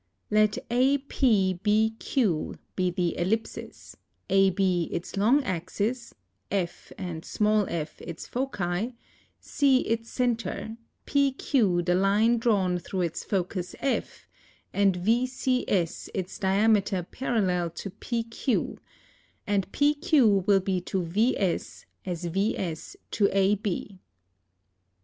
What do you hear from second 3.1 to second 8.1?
Ellipsis, AB its long Axis, F, f